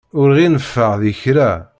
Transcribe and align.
Ur 0.19 0.29
ɣ-ineffeɛ 0.35 0.93
di 1.01 1.13
kra. 1.21 1.51